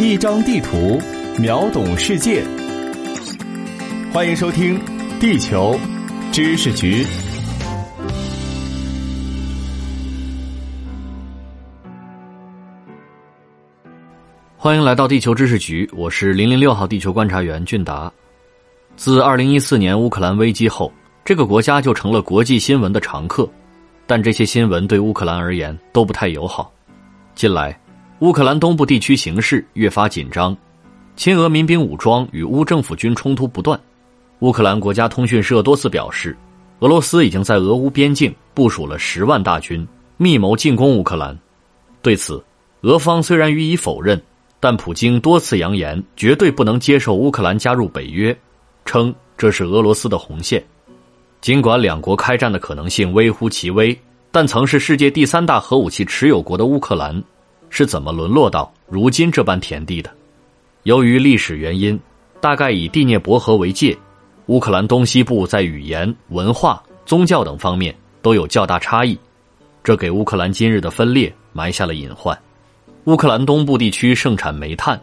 [0.00, 1.00] 一张地图，
[1.40, 2.44] 秒懂世界。
[4.12, 4.78] 欢迎收听
[5.18, 5.76] 《地球
[6.30, 7.02] 知识局》。
[14.56, 18.12] 欢迎来到地球知识局，我是零零六号地球观察员俊达。
[18.94, 20.92] 自二零一四年乌克兰危机后，
[21.24, 23.50] 这个国家就成了国际新闻的常客，
[24.06, 26.72] 但这些新闻对乌克兰而言都不太友好。
[27.34, 27.76] 近来，
[28.20, 30.56] 乌克兰东部地区形势越发紧张，
[31.14, 33.78] 亲俄民兵武装与乌政府军冲突不断。
[34.40, 36.36] 乌克兰国家通讯社多次表示，
[36.80, 41.38] 俄罗斯已经在俄乌边境部署了十万大军，密谋进攻乌克兰。
[42.02, 42.42] 对此，
[42.80, 44.20] 俄方虽然予以否认。
[44.60, 48.36] 但普京多次扬言，绝对不能接受乌克兰加入北约，
[48.84, 50.60] 称这是俄罗斯的红线。
[51.40, 53.96] 尽管两国开战的可能性微乎其微，
[54.32, 57.22] 但曾是世界第三大核武器持有国的乌克兰，
[57.70, 60.10] 是怎么沦落到如今这般田地的？
[60.84, 61.98] 由于历史原因，
[62.40, 63.96] 大概以第聂伯河为界，
[64.46, 69.18] 乌克兰东西部在语言、文化、宗教等方面都有较大差异，
[69.84, 72.36] 这给乌克兰今日的分裂埋下了隐患。
[73.04, 75.00] 乌克兰东部地区盛产煤炭，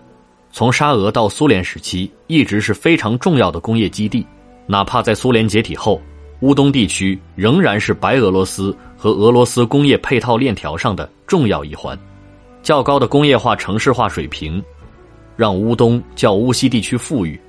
[0.51, 4.25] 从沙俄到苏联时期一直是非常重要的工业基地。
[4.67, 6.01] 哪怕在苏联解体后，
[6.41, 11.97] 乌东地区仍然是白俄罗斯和俄罗斯工业配套链条上的重要一环。
[12.65, 14.59] 较高的工业化、城市化水平，
[15.35, 17.39] 让乌东较乌西地区富裕。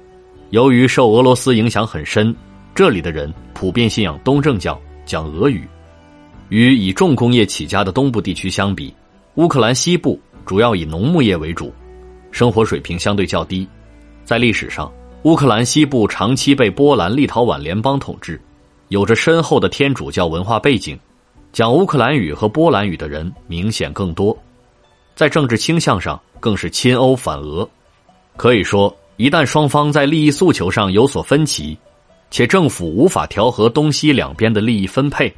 [0.50, 2.36] 由于受俄罗斯影响很深，
[2.75, 5.67] 这里的人普遍信仰东正教，讲俄语。
[6.50, 8.95] 与以重工业起家的东部地区相比，
[9.36, 10.20] 乌克兰西部。
[10.45, 11.73] 主要以农牧业为主，
[12.30, 13.67] 生活水平相对较低。
[14.23, 14.92] 在历史上，
[15.23, 18.39] 乌克兰西部长期被波兰、立陶宛联邦统治，
[18.89, 20.97] 有着深厚的天主教文化背景，
[21.53, 24.36] 讲乌克兰语和波兰语的人明显更多。
[25.17, 27.67] 在政治倾向上，更是亲欧反俄。
[28.36, 31.77] 可以说，一旦双方在利益诉求上有所分歧，
[32.31, 35.35] 且政府无法调和东西两边的利益分配，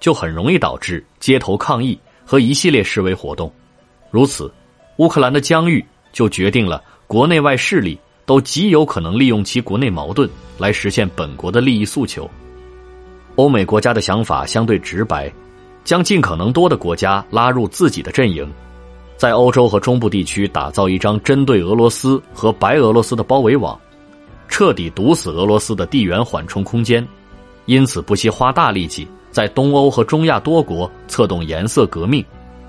[0.00, 3.52] 就很容易导致街头抗议和一系列示威活动。
[4.10, 4.50] 如此，
[4.96, 10.26] 乌克兰的疆域就决定了国内外势力都极有可能利用其国内矛盾
[10.56, 12.30] 来实现本国的利益诉求。
[13.36, 15.30] 欧美国家的想法相对直白，
[15.84, 18.50] 将尽可能多的国家拉入自己的阵营，
[19.22, 23.80] 在欧洲和中部地区打造一张针对俄罗斯和白俄罗斯的包围网，
[24.48, 27.06] 彻底堵死俄罗斯的地缘缓冲空间。
[27.66, 32.24] 因此，不惜花大力气在东欧和中亚多国策动颜色革命。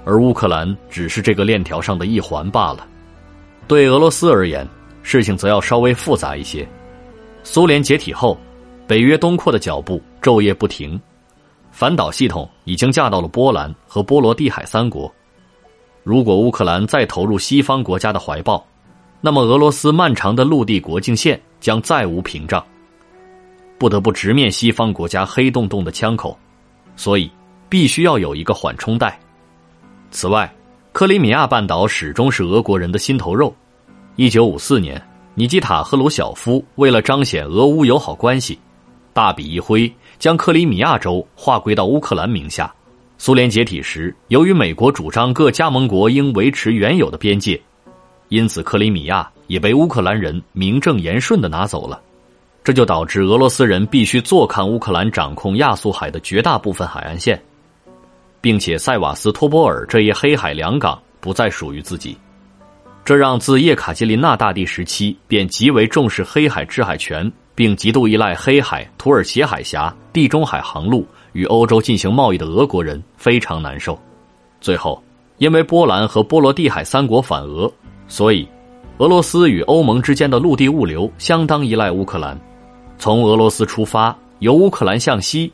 [0.06, 2.86] 而乌克兰只是这个链条上的一环罢了。
[3.68, 4.64] 对俄罗斯而言，
[5.02, 6.70] 事情则要稍微复杂一些。
[7.44, 8.38] 苏联解体后，
[8.86, 11.02] 北约东扩的脚步昼夜不停，
[11.72, 15.12] 反导系统已经架到了波兰和波罗的海三国。
[16.04, 18.66] 如果乌克兰再投入西方国家的怀抱，
[19.22, 22.64] 那么俄罗斯漫长的陆地国境线将再无屏障，
[23.78, 26.38] 不得不直面西方国家黑洞洞的枪口。
[26.96, 27.32] 所以，
[27.70, 29.18] 必须要有一个缓冲带。
[30.12, 30.54] 此外，
[30.92, 33.52] 克里米亚半岛始终是俄国人的心头肉。
[34.16, 35.02] 一九五四年，
[35.34, 38.60] 尼基塔·赫鲁晓夫为了彰显俄乌友好关系，
[39.12, 42.72] 大笔一挥，将克里米亚州划归到乌克兰名下。
[43.26, 47.58] 苏联解体时，由于美国主张各加盟国应维持原有的边界，
[48.28, 52.02] 因此克里米亚也被乌克兰人名正言顺的拿走了。
[52.66, 57.42] 这就导致俄罗斯人必须坐看乌克兰掌控亚速海的绝大部分海岸线。
[58.42, 62.18] 并且塞瓦斯托波尔这一黑海两港不再属于自己，
[63.06, 73.98] 这让自叶卡捷琳娜大帝时期便极为重视黑海制海权，并极度依赖黑海、土耳其海峡、地中海航路与欧洲进行贸易的俄国人非常难受。
[74.62, 75.02] 最后，
[75.38, 77.72] 因为波兰和波罗的海三国反俄，
[78.08, 78.48] 所以
[78.98, 82.40] 俄罗斯与欧盟之间的陆地物流相当依赖乌克兰。
[82.98, 85.52] 从俄罗斯出发，由乌克兰向西，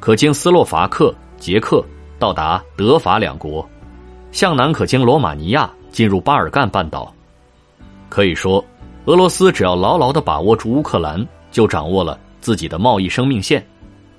[0.00, 1.84] 可经斯洛伐克、捷克。
[2.20, 3.64] 到达德法两国，
[4.32, 7.14] 向南可经罗马尼亚进入巴尔干半岛。
[8.08, 8.64] 可以说，
[9.04, 13.64] 俄罗斯只要牢牢的把握住乌克兰，就掌握了自己的贸易生命线。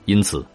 [0.06, 0.46] 因此，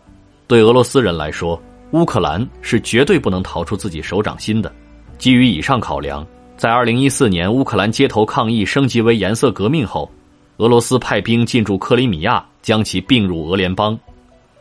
[0.47, 1.61] 对俄罗斯人来说，
[1.93, 4.71] 乌克兰是绝对不能逃出自己手掌心的。
[5.17, 6.27] 基于以上考量，
[6.57, 10.11] 在二零一四年乌克兰街头抗议升级为颜色革命后，
[10.59, 13.99] 俄罗斯派兵进驻克里米亚，将其并入俄联邦。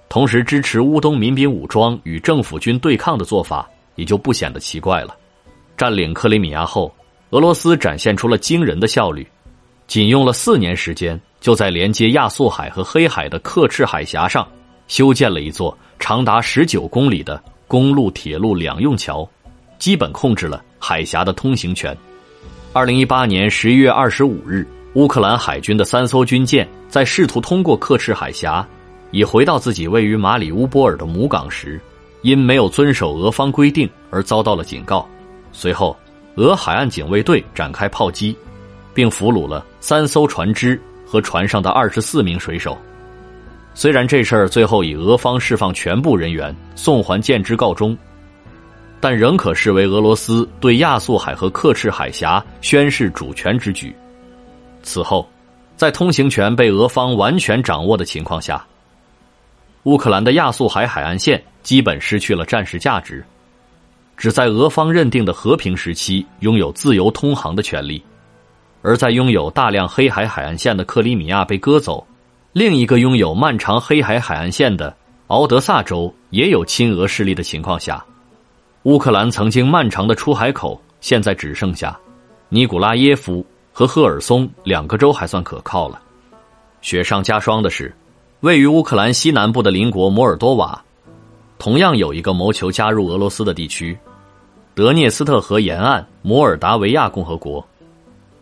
[0.09, 5.15] 同时支持乌东民兵武装与政府军对抗的做法也就不显得奇怪了。
[5.75, 6.93] 占领克里米亚后，
[7.31, 9.27] 俄罗斯展现出了惊人的效率，
[9.87, 14.47] 仅用了四年时间，就在连接亚速海和黑海的克赤海峡上
[14.87, 19.27] 修建了一座长达十九公里的公路、铁路两用桥，
[19.79, 21.95] 基本控制了海峡的通行权。
[22.73, 28.67] 二零一八年十一月二十五日，乌克兰海军的三艘军舰在试图通过克赤海峡，
[29.11, 31.79] 以回到自己位于马里乌波尔的母港时，
[32.21, 35.07] 因没有遵守俄方规定而遭到了警告。
[35.51, 35.95] 随后，
[36.35, 38.35] 俄海岸警卫队展开炮击，
[38.93, 42.77] 并俘虏了三艘船只和船上的二十四名水手。
[43.75, 47.97] 虽然这事儿最后以俄方释放全部人员、送还舰只告终，
[48.99, 53.93] 但仍可视为俄罗斯对亚速海和刻赤海峡宣示主权之举。
[54.83, 55.27] 此后，
[55.75, 58.63] 在通行权被俄方完全掌握的情况下，
[59.83, 63.25] 乌克兰的亚速海海岸线基本失去了战时价值，
[64.15, 68.01] 只在俄方认定的和平时期拥有自由通航的权利，
[68.83, 72.05] 而在拥有大量黑海海岸线的克里米亚被割走。
[72.53, 74.95] 另一个拥有漫长黑海海岸线的
[75.25, 78.05] 敖德萨州也有亲俄势力的情况下，
[78.83, 81.99] 乌克兰曾经漫长的出海口现在只剩下
[82.49, 85.99] 尼古拉耶夫和赫尔松两个州还算可靠了。
[86.83, 87.91] 雪上加霜的是，
[88.41, 90.79] 位于乌克兰西南部的邻国摩尔多瓦，
[91.57, 93.97] 同样有一个谋求加入俄罗斯的地区——
[94.75, 97.67] 德涅斯特河沿岸摩尔达维亚共和国，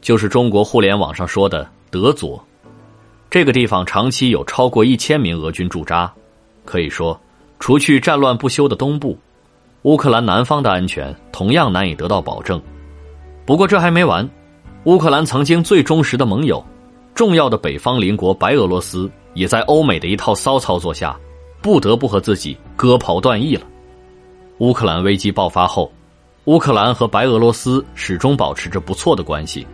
[0.02, 2.46] 就是中国互联网上说的德佐。
[3.32, 6.12] 这个地方长期有超过一千名俄军驻扎，
[6.66, 7.18] 可以说，
[7.60, 9.18] 除去战乱不休的东部，
[9.84, 12.62] 乌克兰南方的安全同样难以得到保证。
[13.46, 14.30] 不过这还没完，
[14.84, 16.62] 乌克兰曾经最忠实的盟友、
[17.16, 21.18] 重要的北方邻国白俄罗斯，也在欧美的一套骚操作下，
[21.62, 23.66] 不得不和自己割袍断义了。
[24.58, 25.90] 乌克兰危机爆发后，
[26.46, 29.66] 乌克兰和白俄罗斯始终保持着不错的关系，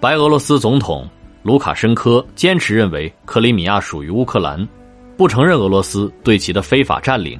[0.00, 1.08] 白俄罗斯总统。
[1.42, 4.68] 卢卡申科坚持认为克里米亚属于乌克兰，
[5.16, 7.38] 不承认俄罗斯对其的非法占领。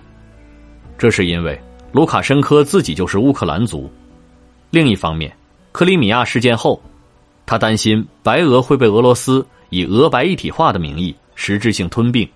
[0.97, 1.61] 这是因为
[1.93, 3.91] 卢卡申科自己就是乌克兰族。
[4.71, 5.31] 另一方面，
[5.73, 6.81] 克里米亚事件后，
[7.45, 12.29] 他担心白俄会被俄罗斯以俄白一体化的名义实质性吞并，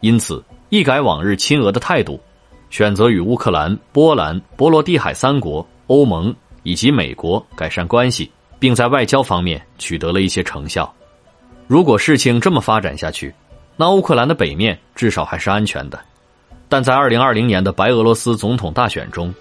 [0.00, 2.20] 因此一改往日亲俄的态度，
[2.68, 8.30] 选择与乌克兰、波兰、波罗的海三国、欧盟以及美国改善关系。
[8.58, 10.92] 并在外交方面取得了一些成效。
[11.66, 13.32] 如果事情这么发展下去，
[13.76, 16.00] 那乌克兰的北面至少还是安全的。
[16.68, 19.32] 但在二零二零年的白俄罗斯总统大选中，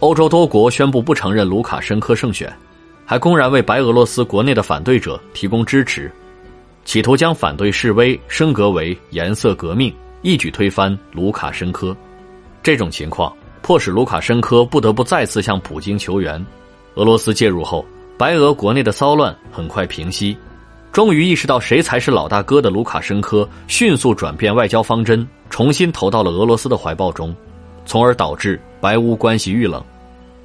[0.00, 2.52] 欧洲多国宣布不承认卢卡申科胜选，
[3.06, 6.10] 还公然为白俄罗斯国内的反对者提供支持，
[6.84, 11.96] 企图将反对示威升格为颜色革命，一举推翻卢卡申科。
[12.62, 13.32] 这种情况
[13.62, 16.44] 迫使卢卡申科不得不再次向普京求援。
[16.94, 17.84] 俄罗斯介入后。
[18.16, 20.36] 白俄国内的骚乱很快平息，
[20.92, 27.34] 终于意识到谁才是老大哥的卢卡申科迅速转变外交方针，重新投到了俄罗斯的怀抱中，
[27.84, 29.82] 从而导致白乌关系遇冷。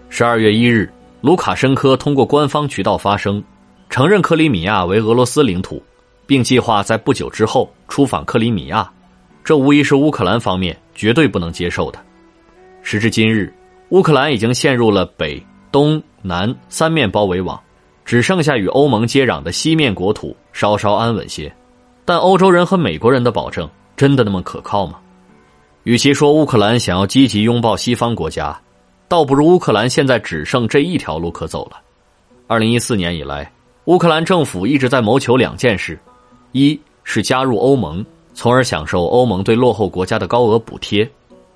[0.09, 0.91] 十二月一日，
[1.21, 3.43] 卢卡申科通过官方渠道发声，
[3.89, 5.83] 承认克里米亚为俄罗斯领土，
[6.25, 8.89] 并计划在不久之后出访克里米亚，
[9.43, 11.99] 这无疑是乌克兰方面绝对不能接受的。
[12.81, 13.53] 时至今日，
[13.89, 17.59] 乌克兰已经陷入了北、东南三面包围网。
[18.05, 21.53] 只剩下与欧盟接壤的西面国土稍稍安稳些，
[22.05, 24.97] 但欧洲人和美国人的保证真的那么可靠吗？
[25.83, 28.57] 与其说乌克兰想要积极拥抱西方国家，
[29.09, 31.81] 倒不如乌克兰现在只剩这一条路可走了。
[32.47, 33.51] 二零一四年以来，
[33.87, 35.99] 乌克兰政府一直在谋求两件事：
[36.53, 41.05] 一是加入欧盟，从而享受欧盟对落后国家的高额补贴；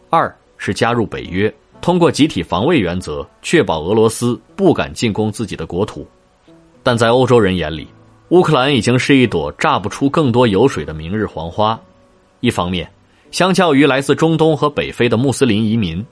[0.09, 6.07] 二是加入北约，通过集体防卫原则，确保俄罗斯不敢进攻自己的国土。
[6.83, 7.87] 但在欧洲人眼里，
[8.29, 11.79] 乌克兰已经是一朵榨不出更多油水的明日黄花。
[12.39, 12.87] 一方面，
[13.31, 16.05] 相较于来自中东和北非的穆斯林移民，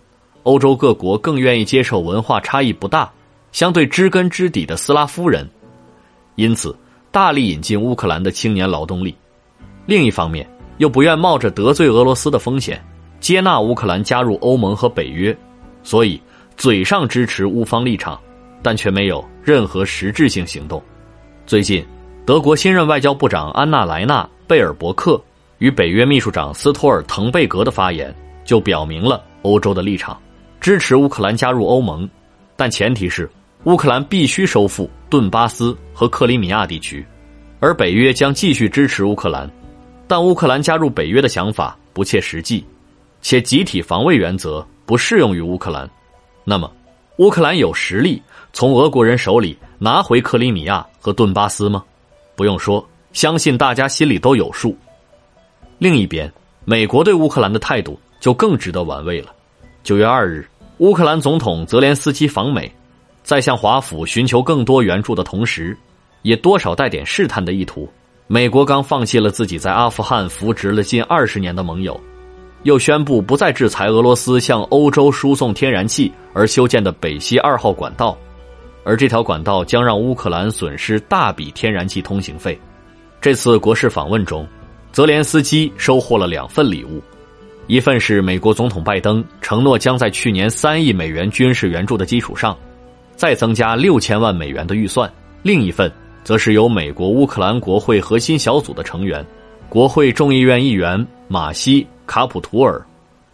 [0.43, 3.11] 欧洲各国更愿意接受文化差异不大、
[3.51, 5.47] 相对知根知底的斯拉夫人，
[6.35, 6.75] 因此
[7.11, 9.11] 大力引进乌克兰的青年劳动力；
[9.85, 12.83] 另一方面，又不愿冒着得罪俄罗斯的风险，
[13.19, 15.35] 接纳乌克兰加入欧盟和北约，
[15.89, 16.21] 所以
[16.55, 18.19] 嘴上支持乌方立场。
[18.61, 20.83] 但却没有任何实质性行动。
[21.47, 21.81] 最近，
[22.25, 25.17] 德国新任外交部长安娜莱纳贝尔伯克
[25.59, 30.19] 与北约秘书长斯托尔滕贝格的发言，就表明了欧洲的立场：
[30.59, 32.07] 支持乌克兰加入欧盟，
[32.57, 33.29] 但前提是
[33.63, 37.05] 乌克兰必须收复顿巴斯和克里米亚地区，
[37.61, 39.49] 而北约将继续支持乌克兰。
[40.05, 42.65] 但乌克兰加入北约的想法不切实际，
[43.21, 45.87] 且集体防卫原则不适用于乌克兰。
[46.43, 46.67] 那么，
[47.17, 48.19] 乌克兰有实力？
[48.51, 51.83] 从俄国人手里拿回克里米亚和顿巴斯吗？
[52.35, 54.75] 不用说，相信大家心里都有数。
[55.77, 56.33] 另一边，
[56.65, 59.31] 美国对乌克兰的态度就更值得玩味了。
[59.83, 62.71] 九月二日，乌克兰总统泽连斯基访美，
[63.21, 65.77] 在向华府寻求更多援助的同时，
[66.23, 67.87] 也多少带点试探的意图。
[68.25, 71.99] 美国刚放弃了自己在阿富汗扶植了近二十年的盟友，
[72.63, 78.17] 又宣布不再制裁俄罗斯向欧洲输送天然气而修建的北溪二号管道，
[78.83, 82.59] 而这条管道将让乌克兰损失大笔天然气通行费。
[83.21, 84.47] 这次国事访问中，
[84.91, 87.01] 泽连斯基收获了两份礼物，
[87.67, 92.57] 一份是美国总统拜登承诺将在去年三亿美元军事援助的基础上，
[93.15, 95.09] 再增加六千万美元的预算；
[95.43, 95.91] 另一份。
[96.21, 99.25] 则是由美国乌克兰国会核心小组的成员、
[99.69, 102.83] 国会众议院议员马西卡普图尔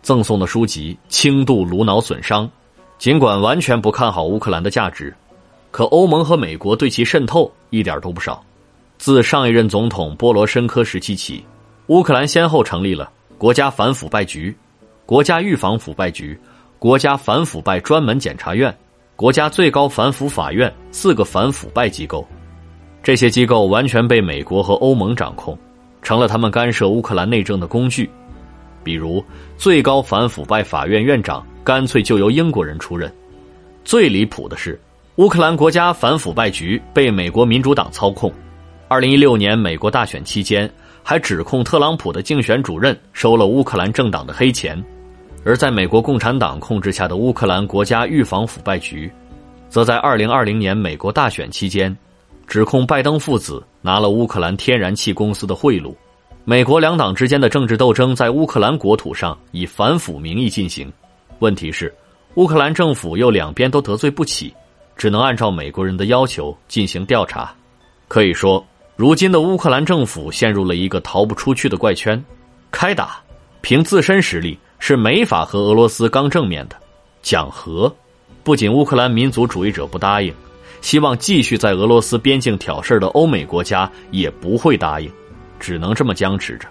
[0.02, 2.46] 赠送的书籍《轻度颅脑损伤》。
[2.98, 5.16] 尽管完全不看好乌克兰的价值，
[5.72, 8.44] 可欧盟和美国对其渗透一点都不少。
[8.98, 11.42] 自上一任总统波罗申科时期起，
[11.88, 14.54] 乌克兰先后成立了国家反腐败局、
[15.06, 16.38] 国家预防腐败局、
[16.80, 18.76] 国家反腐败专门检察院、
[19.16, 22.28] 国家最高反腐法院四个反腐败机构。
[23.02, 25.58] 这些机构完全被美国和欧盟掌控，
[26.06, 28.08] 成了他们干涉乌克兰内政的工具。
[28.84, 29.26] 比如，
[29.58, 33.12] 最高反腐败法院院长干脆就由英国人出任。
[33.84, 34.80] 最离谱的是，
[35.16, 38.32] 乌克兰国家反腐败局被美国民主党操控。
[38.88, 40.70] 二零一六年美国大选期间，
[41.02, 44.82] 还指控特朗普的竞选主任收了乌克兰政党的黑钱。
[45.44, 49.12] 而在美国共产党控制下的乌克兰国家预防腐败局，
[49.70, 51.96] 则在二零二零年美国大选期间。
[52.48, 55.94] 指控拜登父子拿了乌克兰天然气公司的贿赂，
[56.44, 60.92] 美国两党之间的政治斗争在乌克兰国土上以反腐名义进行。
[61.38, 61.94] 问题是，
[62.34, 64.52] 乌克兰政府又两边都得罪不起，
[64.98, 67.54] 只能按照美国人的要求进行调查。
[68.08, 68.66] 可以说，
[68.96, 72.20] 如今的乌克兰政府陷入了一个逃不出去的怪圈。
[72.72, 73.22] 开打，
[73.62, 76.76] 凭自身实力是没法和俄罗斯刚正面的；
[77.22, 77.96] 讲和，
[78.44, 80.34] 不仅乌克兰民族主义者不答应。
[80.82, 85.12] 希望继续在俄罗斯边境挑事的欧美国家也不会答应，
[85.60, 86.68] 只能这么僵持着，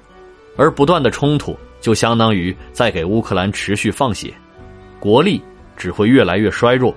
[0.56, 4.32] 而不断的冲突就相当于在给乌克兰持续放血，
[5.00, 5.42] 国力
[5.76, 6.94] 只会越来越衰弱。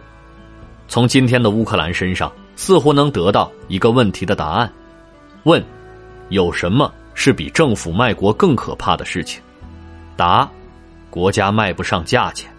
[0.87, 4.71] 从今天的乌克兰身上，似乎能得到一个问题的答案：
[5.43, 5.63] 问，
[6.29, 9.41] 有什么是比政府卖国更可怕的事情？
[10.15, 10.49] 答，
[11.09, 12.49] 国家卖不上价钱。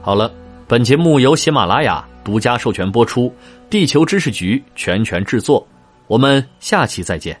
[0.00, 0.30] 好了，
[0.68, 2.06] 本节目由喜马拉雅。
[2.24, 3.32] 独家授权播出，
[3.68, 5.64] 地球知识局全权制作，
[6.06, 7.38] 我们下期再见。